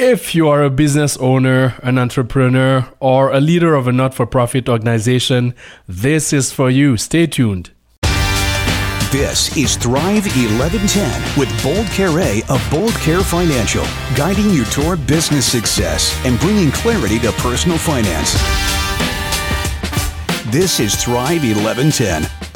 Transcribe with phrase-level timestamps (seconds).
[0.00, 4.26] If you are a business owner, an entrepreneur, or a leader of a not for
[4.26, 5.56] profit organization,
[5.88, 6.96] this is for you.
[6.96, 7.70] Stay tuned.
[9.10, 12.10] This is Thrive 1110 with Bold Care
[12.48, 13.84] of Bold Care Financial,
[14.14, 18.34] guiding you toward business success and bringing clarity to personal finance.
[20.52, 22.47] This is Thrive 1110.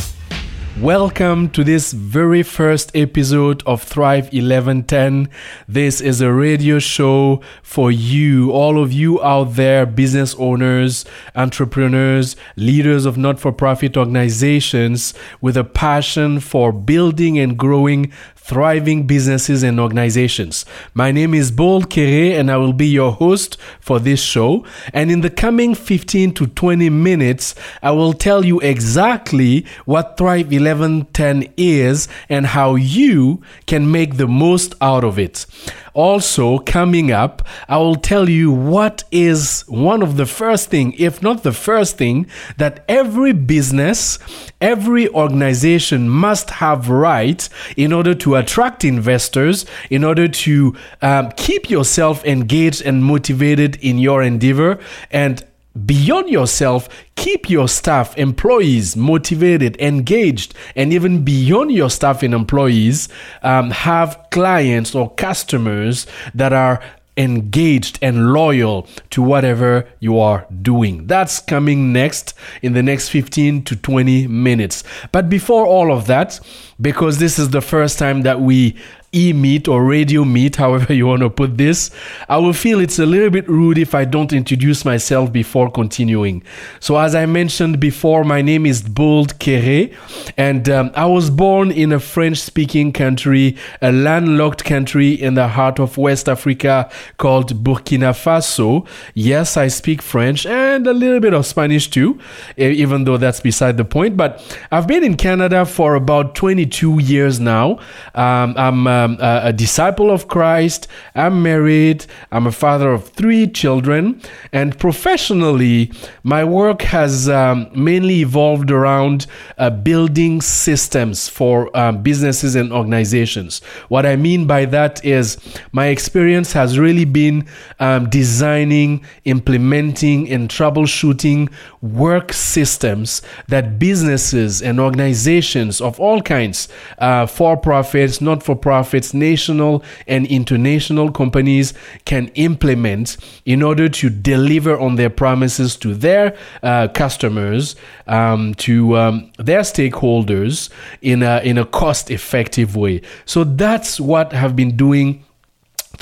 [0.83, 5.29] Welcome to this very first episode of Thrive 1110.
[5.69, 11.05] This is a radio show for you, all of you out there, business owners,
[11.37, 18.13] entrepreneurs, leaders of not for profit organizations with a passion for building and growing
[18.43, 20.65] thriving businesses and organizations.
[20.95, 24.67] My name is Bold Kere and I will be your host for this show.
[24.93, 30.47] And in the coming 15 to 20 minutes, I will tell you exactly what Thrive
[30.47, 35.47] 1110 is and how you can make the most out of it.
[35.95, 41.23] Also, coming up, I will tell you what is one of the first thing, if
[41.23, 42.27] not the first thing,
[42.57, 44.19] that every business,
[44.61, 51.69] every organization must have right in order to attract investors, in order to um, keep
[51.69, 54.79] yourself engaged and motivated in your endeavor,
[55.11, 55.45] and
[55.87, 63.09] beyond yourself, keep your staff, employees motivated, engaged, and even beyond your staff and employees,
[63.43, 66.83] um, have clients or customers that are
[67.17, 71.07] engaged and loyal to whatever you are doing.
[71.07, 74.83] That's coming next in the next 15 to 20 minutes.
[75.13, 76.41] But before all of that,
[76.81, 78.77] because this is the first time that we
[79.15, 81.91] e meet or radio meet, however you want to put this,
[82.29, 86.43] I will feel it's a little bit rude if I don't introduce myself before continuing.
[86.81, 89.91] So, as I mentioned before, my name is Bold Kere,
[90.37, 95.49] and um, I was born in a French speaking country, a landlocked country in the
[95.49, 98.87] heart of West Africa called Burkina Faso.
[99.15, 102.19] Yes, I speak French and a little bit of Spanish too,
[102.57, 104.17] even though that's beside the point.
[104.17, 104.41] But
[104.71, 107.79] I've been in Canada for about 22 years now.
[108.15, 110.89] Um, I'm uh, um, a, a, disciple of Christ.
[111.15, 112.07] I'm married.
[112.31, 114.21] I'm a father of three children.
[114.53, 115.93] And professionally,
[116.23, 119.27] my work has um, mainly evolved around
[119.59, 123.61] uh, building systems for um, businesses and organizations.
[123.89, 125.39] What I mean by that is
[125.73, 127.47] my experience has really been
[127.81, 136.69] um, designing, implementing, and troubleshooting work systems that businesses and organizations of all kinds,
[136.99, 143.89] uh, for profits, not for profit, its national and international companies can implement in order
[143.89, 147.77] to deliver on their promises to their uh, customers,
[148.07, 150.71] um, to um, their stakeholders
[151.01, 153.01] in a, in a cost effective way.
[153.25, 155.25] So that's what I've been doing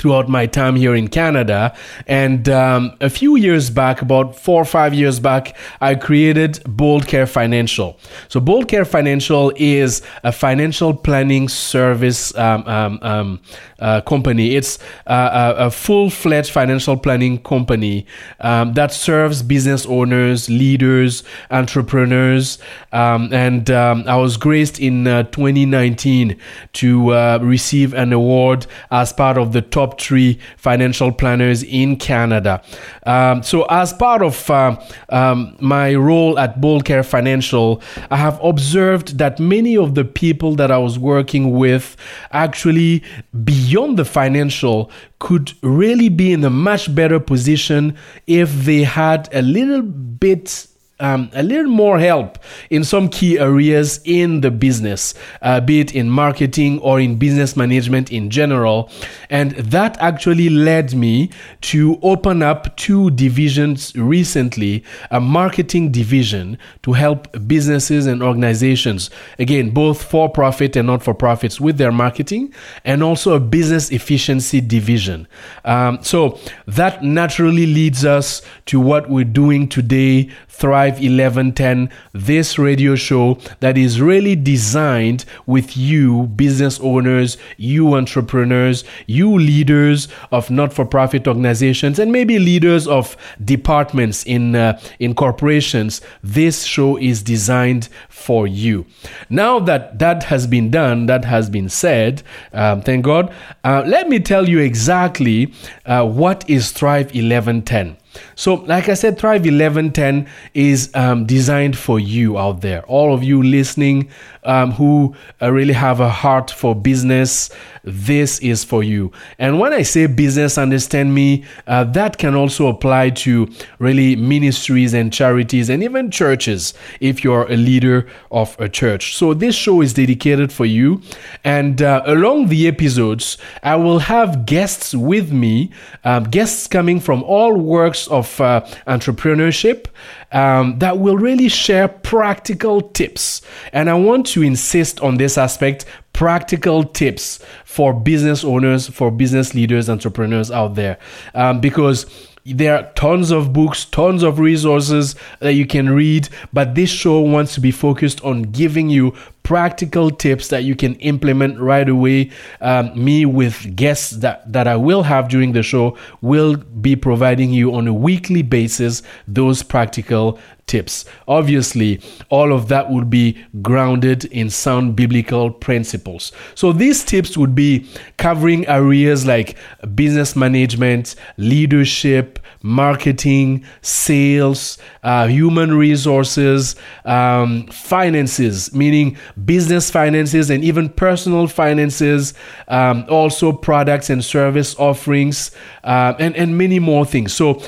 [0.01, 1.77] throughout my time here in Canada.
[2.07, 7.05] And um, a few years back, about four or five years back, I created Bold
[7.07, 7.99] Care Financial.
[8.27, 13.41] So, Bold Care Financial is a financial planning service um, um, um
[13.81, 14.55] uh, company.
[14.55, 18.05] It's uh, a, a full fledged financial planning company
[18.39, 22.59] um, that serves business owners, leaders, entrepreneurs.
[22.91, 26.37] Um, and I was graced in uh, 2019
[26.73, 31.95] to uh, receive an award as part of the top top three financial planners in
[31.97, 32.61] Canada.
[33.05, 34.79] Um, so, as part of uh,
[35.09, 40.55] um, my role at Bold Care Financial, I have observed that many of the people
[40.55, 41.95] that I was working with
[42.31, 43.03] actually,
[43.43, 47.95] beyond the financial, could really be in a much better position
[48.27, 50.67] if they had a little bit
[51.01, 52.37] um, a little more help
[52.69, 57.57] in some key areas in the business, uh, be it in marketing or in business
[57.57, 58.89] management in general.
[59.29, 61.31] And that actually led me
[61.61, 69.71] to open up two divisions recently a marketing division to help businesses and organizations, again,
[69.71, 72.53] both for profit and not for profits, with their marketing,
[72.85, 75.27] and also a business efficiency division.
[75.65, 80.29] Um, so that naturally leads us to what we're doing today
[80.61, 88.83] Thrive 1110, this radio show that is really designed with you, business owners, you entrepreneurs,
[89.07, 95.15] you leaders of not for profit organizations, and maybe leaders of departments in, uh, in
[95.15, 95.99] corporations.
[96.21, 98.85] This show is designed for you.
[99.31, 102.21] Now that that has been done, that has been said,
[102.53, 105.51] um, thank God, uh, let me tell you exactly
[105.87, 107.97] uh, what is Thrive 1110.
[108.35, 112.83] So, like I said, Thrive 1110 is um, designed for you out there.
[112.85, 114.09] All of you listening
[114.43, 117.49] um, who uh, really have a heart for business,
[117.83, 119.11] this is for you.
[119.39, 123.49] And when I say business, understand me, uh, that can also apply to
[123.79, 129.15] really ministries and charities and even churches if you're a leader of a church.
[129.15, 131.01] So, this show is dedicated for you.
[131.43, 135.71] And uh, along the episodes, I will have guests with me,
[136.03, 139.87] um, guests coming from all works of uh, entrepreneurship
[140.31, 143.41] um, that will really share practical tips.
[143.73, 149.53] And I want to insist on this aspect practical tips for business owners, for business
[149.53, 150.97] leaders, entrepreneurs out there.
[151.33, 152.05] Um, because
[152.45, 157.19] there are tons of books, tons of resources that you can read, but this show
[157.19, 162.31] wants to be focused on giving you practical tips that you can implement right away.
[162.61, 167.51] Um, me with guests that, that I will have during the show will be providing
[167.51, 171.05] you on a weekly basis those practical tips.
[171.27, 171.99] Obviously,
[172.29, 176.31] all of that would be grounded in sound biblical principles.
[176.55, 179.57] So these tips would be covering areas like
[179.95, 186.75] business management, leadership, marketing, sales, uh, human resources,
[187.05, 192.33] um, finances, meaning business finances and even personal finances,
[192.67, 195.51] um, also products and service offerings,
[195.83, 197.33] uh, and, and many more things.
[197.33, 197.61] So,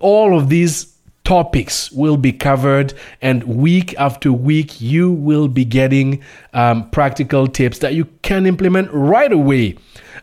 [0.00, 0.96] all of these
[1.26, 6.22] topics will be covered, and week after week, you will be getting
[6.54, 9.76] um, practical tips that you can implement right away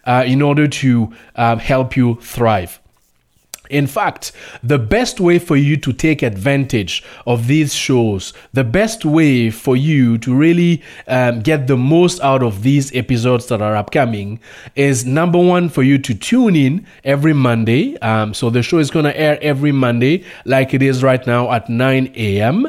[0.05, 2.79] uh, in order to uh, help you thrive.
[3.73, 4.31] In fact,
[4.61, 9.75] the best way for you to take advantage of these shows, the best way for
[9.75, 14.39] you to really um, get the most out of these episodes that are upcoming
[14.75, 17.97] is number one, for you to tune in every Monday.
[17.97, 21.51] Um, so the show is going to air every Monday, like it is right now
[21.51, 22.67] at 9 a.m.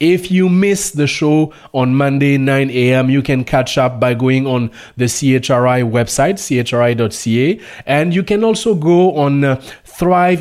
[0.00, 4.46] If you miss the show on Monday, 9 a.m., you can catch up by going
[4.46, 9.60] on the CHRI website, chri.ca, and you can also go on uh,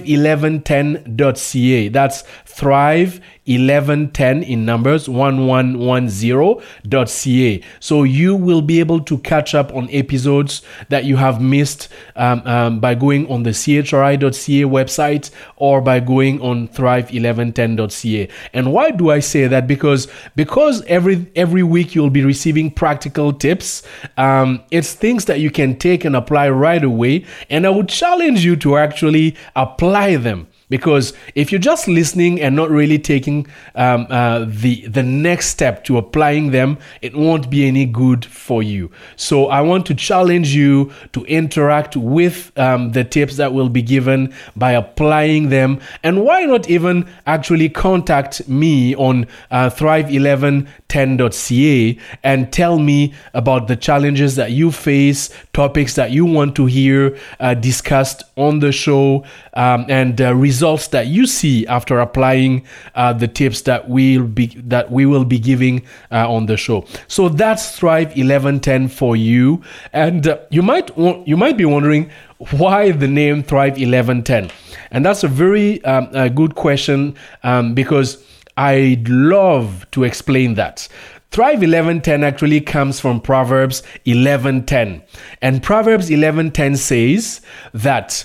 [0.05, 1.89] thrive1110.ca.
[1.89, 7.63] That's thrive 1110 in numbers 1110.ca.
[7.79, 12.41] So you will be able to catch up on episodes that you have missed um,
[12.45, 18.29] um, by going on the chri.ca website or by going on thrive1110.ca.
[18.53, 19.67] And why do I say that?
[19.67, 23.83] Because because every every week you'll be receiving practical tips.
[24.17, 27.25] Um, it's things that you can take and apply right away.
[27.51, 29.84] And I would challenge you to actually apply
[30.23, 35.49] them because if you're just listening and not really taking um, uh, the the next
[35.49, 38.91] step to applying them, it won't be any good for you.
[39.15, 43.81] So I want to challenge you to interact with um, the tips that will be
[43.81, 52.51] given by applying them, and why not even actually contact me on uh, Thrive1110.ca and
[52.51, 57.53] tell me about the challenges that you face, topics that you want to hear uh,
[57.53, 59.23] discussed on the show,
[59.53, 62.65] um, and uh, results that you see after applying
[62.95, 65.81] uh, the tips that we'll be that we will be giving
[66.11, 66.85] uh, on the show.
[67.07, 69.61] So that's Thrive 1110 for you,
[69.91, 72.09] and uh, you might you might be wondering
[72.51, 74.49] why the name Thrive 1110,
[74.91, 78.23] and that's a very um, a good question um, because
[78.55, 80.87] I'd love to explain that.
[81.31, 85.03] Thrive 1110 actually comes from Proverbs 1110.
[85.41, 87.41] And Proverbs 1110 says
[87.73, 88.23] that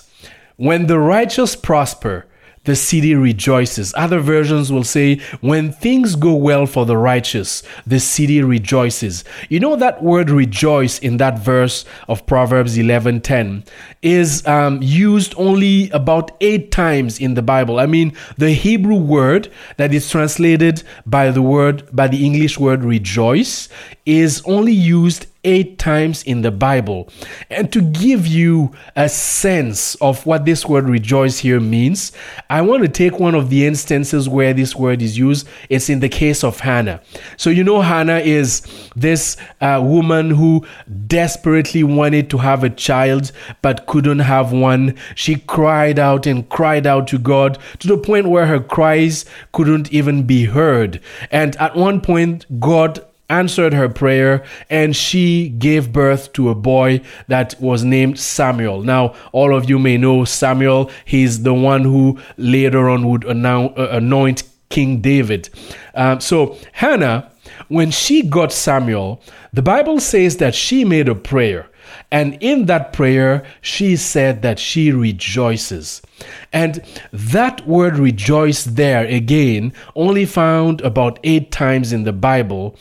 [0.60, 2.26] when the righteous prosper,
[2.64, 3.94] the city rejoices.
[3.96, 9.24] Other versions will say, when things go well for the righteous, the city rejoices.
[9.48, 13.64] You know that word rejoice in that verse of Proverbs 11:10
[14.02, 17.80] is um, used only about eight times in the Bible.
[17.80, 19.48] I mean, the Hebrew word
[19.78, 23.70] that is translated by the word by the English word rejoice
[24.04, 27.08] is only used eight times in the Bible.
[27.48, 32.12] And to give you a sense of what this word rejoice here means,
[32.48, 35.48] I want to take one of the instances where this word is used.
[35.68, 37.00] It's in the case of Hannah.
[37.36, 38.62] So, you know, Hannah is
[38.94, 40.66] this uh, woman who
[41.06, 43.32] desperately wanted to have a child
[43.62, 44.96] but couldn't have one.
[45.14, 49.92] She cried out and cried out to God to the point where her cries couldn't
[49.92, 51.00] even be heard.
[51.30, 57.00] And at one point, God answered her prayer and she gave birth to a boy
[57.28, 58.82] that was named Samuel.
[58.82, 60.90] Now, all of you may know Samuel.
[61.04, 65.48] He's the one who later on would uh, anoint King David.
[65.94, 67.30] Um, so, Hannah,
[67.68, 69.22] when she got Samuel,
[69.52, 71.70] the Bible says that she made a prayer.
[72.12, 76.02] And in that prayer, she said that she rejoices.
[76.52, 76.82] And
[77.12, 82.76] that word rejoice there again, only found about eight times in the Bible,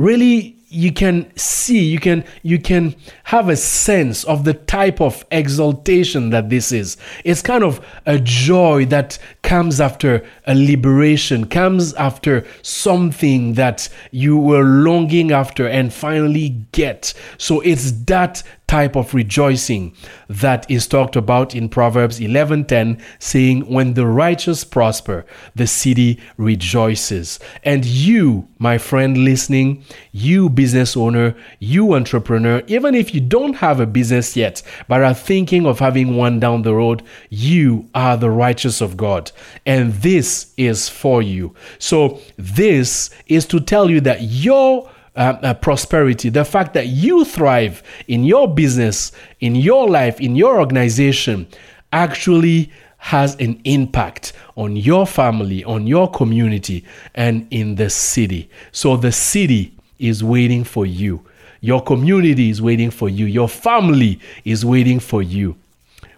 [0.00, 5.26] really you can see you can you can have a sense of the type of
[5.32, 6.96] exaltation that this is.
[7.24, 14.38] It's kind of a joy that comes after a liberation comes after something that you
[14.38, 17.12] were longing after and finally get.
[17.36, 19.92] So it's that type of rejoicing
[20.28, 27.40] that is talked about in Proverbs 11:10 saying when the righteous prosper the city rejoices.
[27.64, 33.80] And you my friend listening you business owner you entrepreneur even if you don't have
[33.80, 38.30] a business yet but are thinking of having one down the road you are the
[38.30, 39.32] righteous of God.
[39.66, 41.54] And this is for you.
[41.80, 47.24] So this is to tell you that your uh, uh, prosperity, the fact that you
[47.24, 51.46] thrive in your business, in your life, in your organization,
[51.92, 58.48] actually has an impact on your family, on your community, and in the city.
[58.72, 61.24] So the city is waiting for you.
[61.60, 63.26] Your community is waiting for you.
[63.26, 65.56] Your family is waiting for you.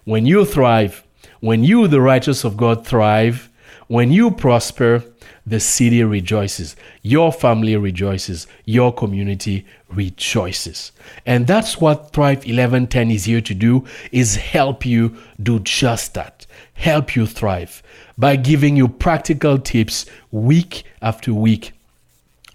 [0.04, 1.04] When you thrive,
[1.40, 3.49] when you, the righteous of God, thrive,
[3.92, 5.04] when you prosper,
[5.44, 10.92] the city rejoices, your family rejoices, your community rejoices.
[11.26, 16.46] And that's what Thrive 1110 is here to do is help you do just that.
[16.72, 17.82] Help you thrive
[18.16, 21.75] by giving you practical tips week after week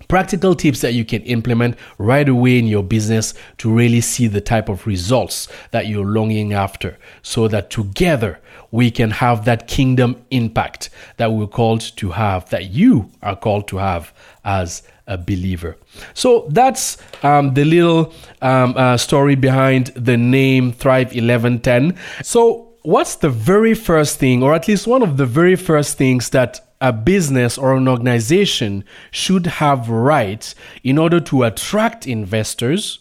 [0.07, 4.41] practical tips that you can implement right away in your business to really see the
[4.41, 8.39] type of results that you're longing after so that together
[8.71, 13.67] we can have that kingdom impact that we're called to have, that you are called
[13.69, 15.77] to have as a believer.
[16.13, 21.97] So that's um, the little um, uh, story behind the name Thrive 1110.
[22.23, 26.29] So, what's the very first thing, or at least one of the very first things
[26.31, 32.99] that a business or an organization should have right in order to attract investors?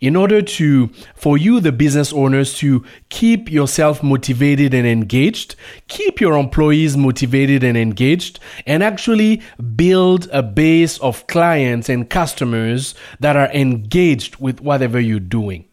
[0.00, 5.56] In order to for you the business owners to keep yourself motivated and engaged
[5.88, 9.42] keep your employees motivated and engaged and actually
[9.76, 15.64] build a base of clients and customers that are engaged with whatever you're doing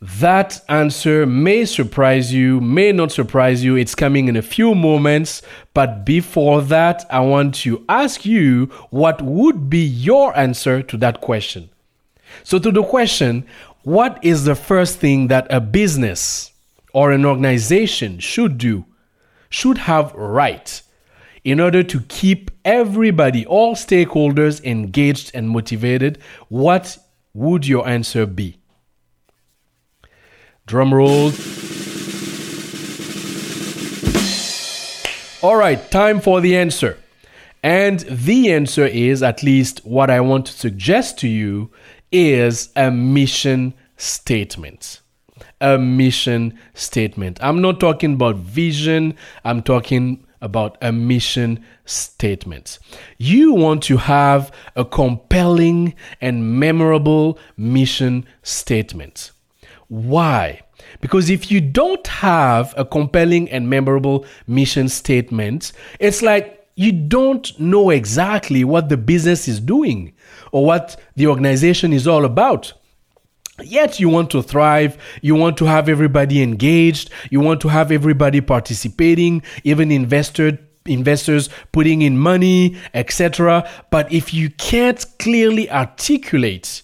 [0.00, 3.76] that answer may surprise you, may not surprise you.
[3.76, 5.40] It's coming in a few moments.
[5.72, 11.22] But before that, I want to ask you what would be your answer to that
[11.22, 11.70] question?
[12.44, 13.46] So, to the question,
[13.82, 16.52] what is the first thing that a business
[16.92, 18.84] or an organization should do,
[19.48, 20.82] should have right
[21.44, 26.18] in order to keep everybody, all stakeholders engaged and motivated?
[26.48, 26.98] What
[27.34, 28.58] would your answer be?
[30.66, 31.30] Drum roll.
[35.42, 36.98] All right, time for the answer.
[37.62, 41.70] And the answer is, at least what I want to suggest to you,
[42.12, 45.00] is a mission statement.
[45.60, 47.38] A mission statement.
[47.42, 52.78] I'm not talking about vision, I'm talking about a mission statement.
[53.18, 59.32] You want to have a compelling and memorable mission statement.
[59.88, 60.62] Why?
[61.00, 67.58] Because if you don't have a compelling and memorable mission statement, it's like you don't
[67.58, 70.12] know exactly what the business is doing
[70.52, 72.72] or what the organization is all about.
[73.62, 77.90] Yet you want to thrive, you want to have everybody engaged, you want to have
[77.90, 83.68] everybody participating, even investor investors putting in money, etc.
[83.90, 86.82] But if you can't clearly articulate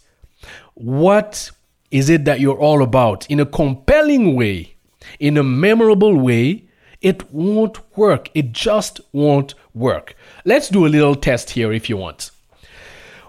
[0.75, 1.51] what
[1.91, 4.75] is it that you're all about in a compelling way,
[5.21, 6.65] in a memorable way,
[7.03, 8.31] it won't work.
[8.35, 10.15] It just won't work.
[10.45, 12.31] Let's do a little test here if you want.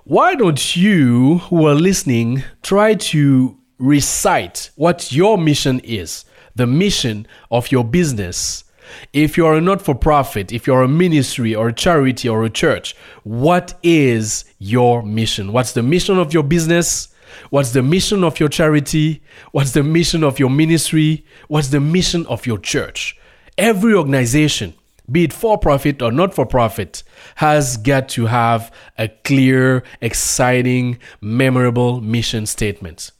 [0.06, 7.26] Why don't you, who are listening, try to recite what your mission is, the mission
[7.50, 8.66] of your business?
[9.14, 12.50] If you're a not for profit, if you're a ministry or a charity or a
[12.50, 15.54] church, what is your mission?
[15.54, 17.08] What's the mission of your business?
[17.50, 19.24] What's the mission of your charity?
[19.52, 21.26] What's the mission of your ministry?
[21.48, 23.18] What's the mission of your church?
[23.58, 24.74] Every organization,
[25.12, 27.04] be it for profit or not for profit,
[27.36, 33.12] has got to have a clear, exciting, memorable mission statement.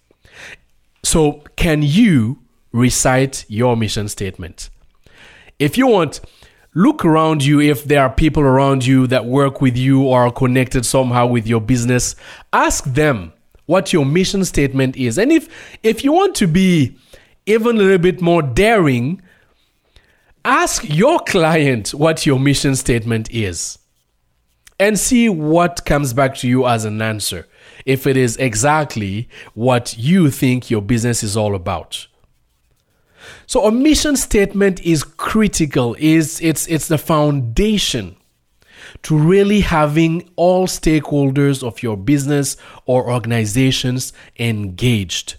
[1.04, 2.40] So, can you
[2.72, 4.70] recite your mission statement?
[5.60, 6.22] If you want,
[6.74, 10.32] look around you if there are people around you that work with you or are
[10.32, 12.16] connected somehow with your business.
[12.52, 13.34] Ask them
[13.66, 15.18] what your mission statement is.
[15.18, 16.98] And if if you want to be
[17.46, 19.22] even a little bit more daring,
[20.46, 23.80] ask your client what your mission statement is
[24.80, 27.48] and see what comes back to you as an answer
[27.86, 32.08] if it is exactly what you think your business is all about.
[33.46, 38.16] So a mission statement is critical, is it's it's the foundation
[39.04, 45.36] to really having all stakeholders of your business or organizations engaged.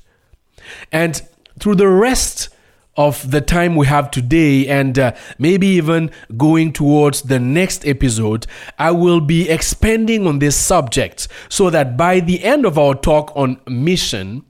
[0.92, 1.20] And
[1.58, 2.48] through the rest
[2.96, 8.46] of the time we have today and uh, maybe even going towards the next episode,
[8.78, 13.32] I will be expanding on this subject so that by the end of our talk
[13.34, 14.44] on mission,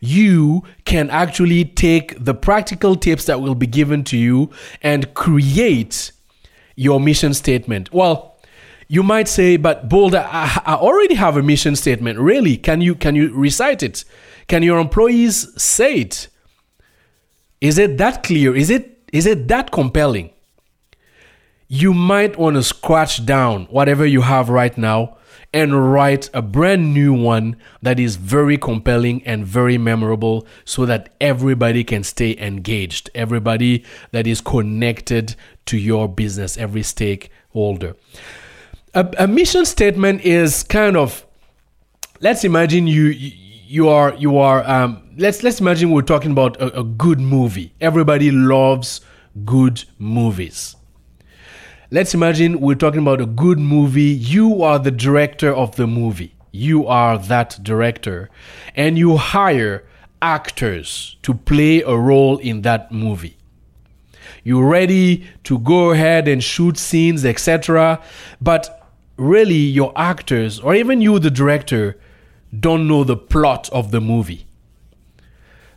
[0.00, 4.50] you can actually take the practical tips that will be given to you
[4.82, 6.12] and create
[6.76, 7.92] your mission statement.
[7.92, 8.36] Well,
[8.88, 12.18] you might say, but Boulder, I, I already have a mission statement.
[12.18, 12.56] Really?
[12.56, 14.04] Can you can you recite it?
[14.46, 16.28] Can your employees say it?
[17.60, 18.54] Is it that clear?
[18.54, 20.30] Is it is it that compelling?
[21.66, 25.18] You might want to scratch down whatever you have right now
[25.52, 31.14] and write a brand new one that is very compelling and very memorable so that
[31.20, 35.34] everybody can stay engaged, everybody that is connected
[35.66, 37.96] to your business, every stakeholder.
[38.94, 41.24] A, a mission statement is kind of
[42.20, 43.47] let's imagine you you
[43.88, 47.74] are you are um, let's let's imagine we're talking about a, a good movie.
[47.80, 49.00] Everybody loves
[49.44, 50.74] good movies.
[51.90, 54.02] Let's imagine we're talking about a good movie.
[54.02, 56.34] You are the director of the movie.
[56.52, 58.30] You are that director.
[58.74, 59.84] And you hire
[60.20, 63.36] actors to play a role in that movie.
[64.44, 68.02] You're ready to go ahead and shoot scenes, etc.
[68.40, 71.98] But really, your actors, or even you, the director,
[72.58, 74.46] don't know the plot of the movie.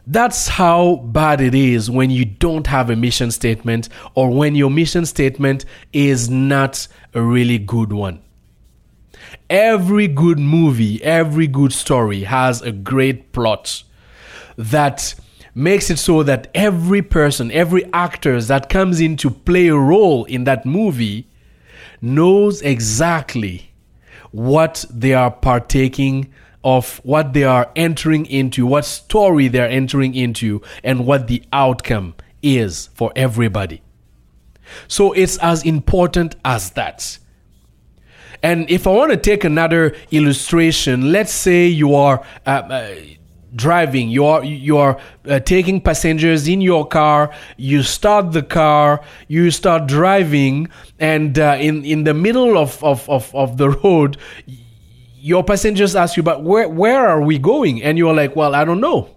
[0.08, 4.72] That's how bad it is when you don't have a mission statement or when your
[4.72, 8.22] mission statement is not a really good one.
[9.50, 13.84] Every good movie, every good story has a great plot
[14.58, 15.14] that
[15.54, 20.26] makes it so that every person, every actor that comes in to play a role
[20.26, 21.28] in that movie
[22.02, 23.72] knows exactly
[24.32, 30.62] what they are partaking of what they are entering into, what story they're entering into,
[30.84, 33.82] and what the outcome is for everybody.
[34.88, 37.18] So it's as important as that.
[38.44, 42.96] And if I want to take another illustration, let's say you are uh, uh,
[43.56, 47.32] driving, you are you are uh, taking passengers in your car.
[47.58, 50.70] You start the car, you start driving,
[51.00, 54.18] and uh, in in the middle of, of, of, of the road,
[55.22, 57.82] your passengers ask you, but where where are we going?
[57.84, 59.10] And you're like, well, I don't know.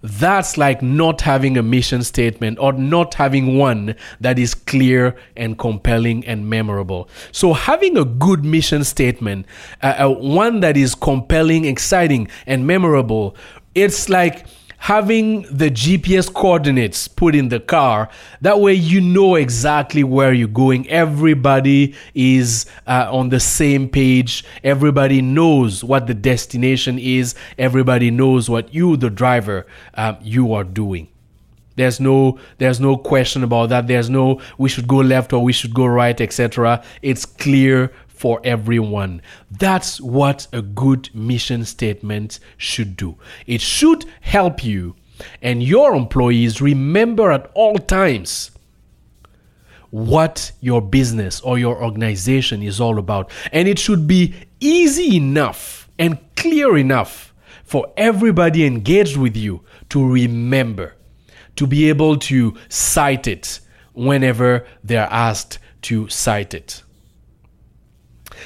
[0.00, 5.58] That's like not having a mission statement or not having one that is clear and
[5.58, 7.08] compelling and memorable.
[7.32, 9.46] So, having a good mission statement,
[9.82, 13.34] uh, uh, one that is compelling, exciting, and memorable,
[13.74, 14.46] it's like
[14.78, 18.08] having the GPS coordinates put in the car.
[18.40, 20.88] That way, you know exactly where you're going.
[20.88, 24.44] Everybody is uh, on the same page.
[24.64, 27.34] Everybody knows what the destination is.
[27.58, 31.08] Everybody knows what you, the driver, um, you are doing.
[31.78, 33.86] There's no there's no question about that.
[33.86, 36.82] There's no we should go left or we should go right, etc.
[37.02, 39.22] It's clear for everyone.
[39.50, 43.16] That's what a good mission statement should do.
[43.46, 44.96] It should help you
[45.40, 48.50] and your employees remember at all times
[49.90, 53.30] what your business or your organization is all about.
[53.52, 57.32] And it should be easy enough and clear enough
[57.64, 60.94] for everybody engaged with you to remember,
[61.56, 63.60] to be able to cite it
[63.94, 66.82] whenever they're asked to cite it.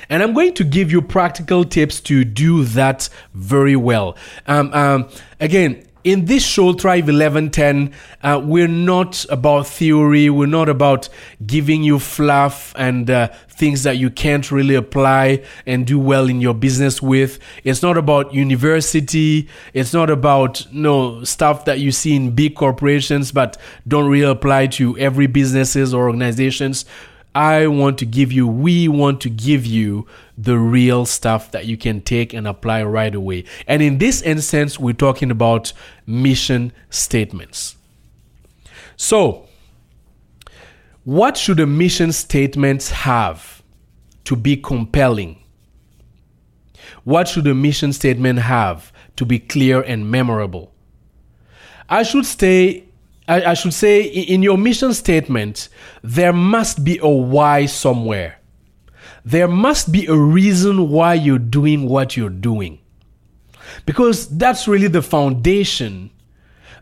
[0.08, 4.16] And I'm going to give you practical tips to do that very well.
[4.46, 5.08] Um, um,
[5.40, 10.30] again, in this show, Thrive 1110, uh, we're not about theory.
[10.30, 11.08] We're not about
[11.46, 16.40] giving you fluff and uh, things that you can't really apply and do well in
[16.40, 17.38] your business with.
[17.62, 19.48] It's not about university.
[19.74, 24.30] It's not about you know, stuff that you see in big corporations but don't really
[24.30, 26.84] apply to every businesses or organizations.
[27.34, 31.76] I want to give you, we want to give you the real stuff that you
[31.76, 33.44] can take and apply right away.
[33.66, 35.72] And in this instance, we're talking about
[36.06, 37.76] mission statements.
[38.96, 39.48] So,
[41.04, 43.62] what should a mission statement have
[44.24, 45.42] to be compelling?
[47.04, 50.72] What should a mission statement have to be clear and memorable?
[51.88, 52.84] I should stay
[53.32, 55.68] I, I should say in your mission statement,
[56.02, 58.38] there must be a why somewhere.
[59.24, 62.80] There must be a reason why you're doing what you're doing.
[63.86, 66.10] Because that's really the foundation.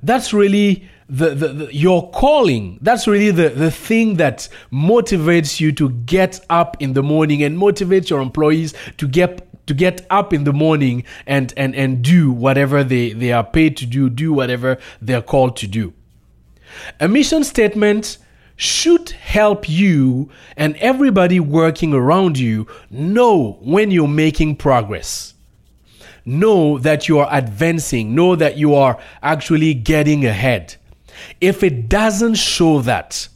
[0.02, 2.78] That's really the, the, the, your calling.
[2.80, 7.56] That's really the, the thing that motivates you to get up in the morning and
[7.56, 12.32] motivates your employees to get to get up in the morning and and and do
[12.32, 15.92] whatever they they are paid to do, do whatever they're called to do.
[16.98, 18.18] A mission statement
[18.56, 25.32] should help you and everybody working around you know when you're making progress.
[26.26, 30.76] Know that you are advancing, know that you are actually getting ahead.
[31.40, 33.28] If it doesn't show that,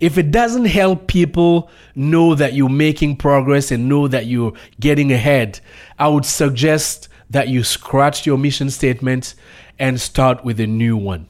[0.00, 5.12] if it doesn't help people know that you're making progress and know that you're getting
[5.12, 5.60] ahead,
[5.98, 9.34] I would suggest that you scratch your mission statement
[9.78, 11.28] and start with a new one.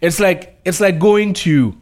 [0.00, 1.76] It's like it's like going to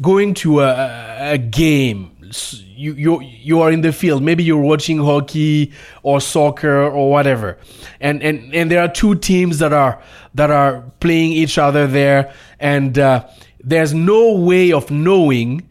[0.00, 2.14] going to a, a game.
[2.52, 4.22] You you you are in the field.
[4.22, 7.58] Maybe you're watching hockey or soccer or whatever,
[8.00, 10.00] and and and there are two teams that are
[10.34, 13.26] that are playing each other there, and uh,
[13.64, 15.68] there's no way of knowing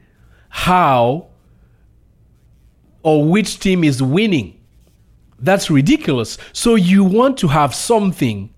[0.49, 1.27] how
[3.03, 4.59] or which team is winning.
[5.39, 6.37] That's ridiculous.
[6.51, 8.53] So you want to have something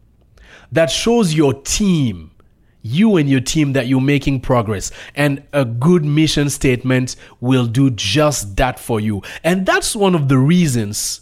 [0.72, 2.32] that shows your team
[2.82, 4.92] you and your team that you're making progress.
[5.16, 9.22] And a good mission statement will do just that for you.
[9.44, 11.22] And that's one of the reasons,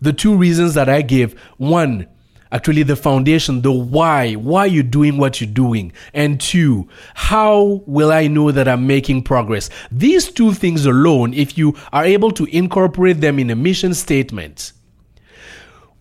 [0.00, 1.38] the two reasons that I gave.
[1.56, 2.06] One,
[2.52, 5.92] actually the foundation, the why, why you're doing what you're doing.
[6.12, 9.70] And two, how will I know that I'm making progress?
[9.90, 14.72] These two things alone, if you are able to incorporate them in a mission statement,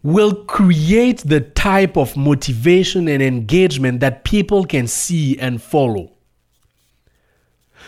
[0.05, 6.11] will create the type of motivation and engagement that people can see and follow.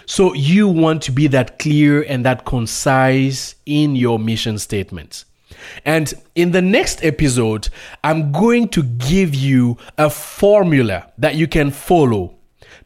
[0.07, 5.25] So, you want to be that clear and that concise in your mission statement.
[5.85, 7.69] And in the next episode,
[8.03, 12.33] I'm going to give you a formula that you can follow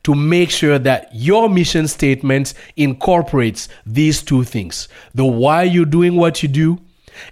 [0.04, 6.16] to make sure that your mission statement incorporates these two things the why you're doing
[6.16, 6.80] what you do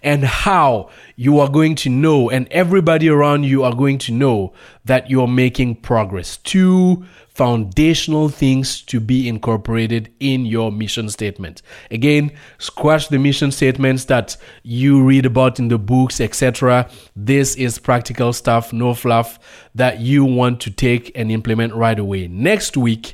[0.02, 4.54] and how you are going to know, and everybody around you are going to know
[4.86, 6.38] that you're making progress.
[6.38, 11.62] Two foundational things to be incorporated in your mission statement.
[11.90, 16.90] Again, squash the mission statements that you read about in the books, etc.
[17.16, 19.40] This is practical stuff, no fluff,
[19.74, 22.28] that you want to take and implement right away.
[22.28, 23.14] Next week,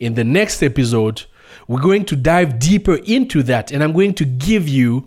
[0.00, 1.26] in the next episode,
[1.66, 5.06] we're going to dive deeper into that, and I'm going to give you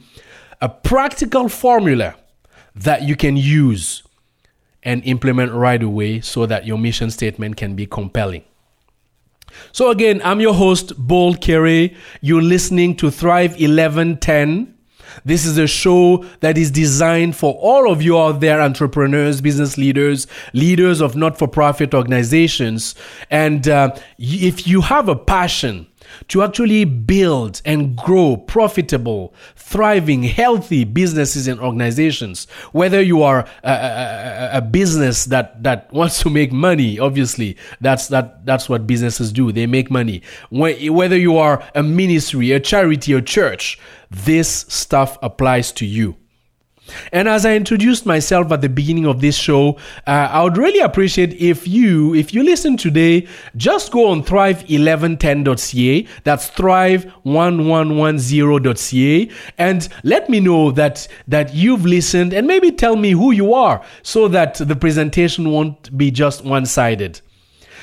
[0.62, 2.16] a practical formula
[2.76, 4.04] that you can use
[4.84, 8.44] and implement right away so that your mission statement can be compelling.
[9.72, 11.94] So, again, I'm your host, Bold Kere.
[12.22, 14.78] You're listening to Thrive 1110.
[15.26, 19.78] This is a show that is designed for all of you out there, entrepreneurs, business
[19.78, 22.96] leaders, leaders of not for profit organizations.
[23.30, 25.88] And uh, if you have a passion,
[26.30, 32.48] to actually build and grow profitable, thriving, healthy businesses and organizations.
[32.72, 38.08] Whether you are a, a, a, business that, that wants to make money, obviously, that's,
[38.08, 39.52] that, that's what businesses do.
[39.52, 40.22] They make money.
[40.50, 43.80] Whether you are a ministry, a charity, a church,
[44.10, 46.18] this stuff applies to you.
[47.12, 50.80] And as I introduced myself at the beginning of this show, uh, I would really
[50.80, 56.08] appreciate if you, if you listen today, just go on thrive1110.ca.
[56.24, 63.32] That's thrive1110.ca, and let me know that that you've listened, and maybe tell me who
[63.32, 67.22] you are, so that the presentation won't be just one-sided.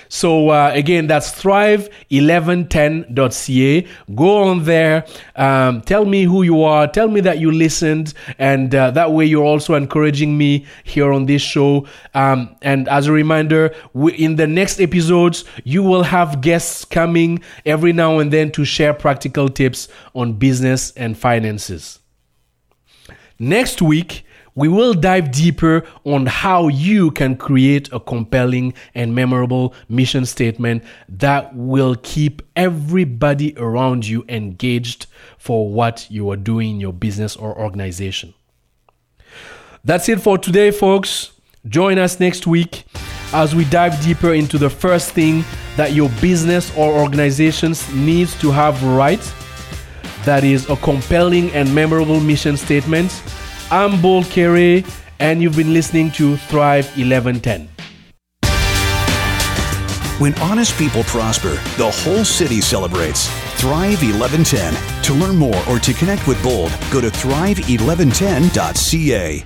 [0.08, 3.86] So uh, again, that's thrive1110.ca.
[4.14, 5.06] Go on there.
[5.36, 6.88] Um, tell me who you are.
[6.88, 11.26] Tell me that you listened, and uh, that way you're also encouraging me here on
[11.26, 11.86] this show.
[12.14, 17.42] Um, and as a reminder, we, in the next episodes, you will have guests coming
[17.66, 21.98] every now and then to share practical tips on business and finances.
[23.38, 24.24] Next week,
[24.58, 30.82] we will dive deeper on how you can create a compelling and memorable mission statement
[31.08, 35.06] that will keep everybody around you engaged
[35.38, 38.34] for what you are doing in your business or organization.
[39.84, 41.30] That's it for today, folks.
[41.68, 42.84] Join us next week
[43.32, 45.44] as we dive deeper into the first thing
[45.76, 49.22] that your business or organizations needs to have right
[50.24, 53.22] that is a compelling and memorable mission statement
[53.70, 54.82] I'm Bold Kere,
[55.18, 57.68] and you've been listening to Thrive 1110.
[60.18, 63.28] When honest people prosper, the whole city celebrates.
[63.60, 64.74] Thrive 1110.
[65.02, 69.44] To learn more or to connect with Bold, go to thrive1110.ca.